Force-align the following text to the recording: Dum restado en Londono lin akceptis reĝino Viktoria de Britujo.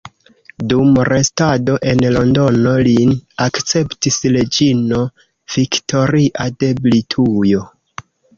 Dum 0.69 0.95
restado 1.09 1.75
en 1.91 2.01
Londono 2.15 2.73
lin 2.87 3.11
akceptis 3.45 4.17
reĝino 4.37 5.03
Viktoria 5.59 6.49
de 6.65 6.73
Britujo. 6.83 7.63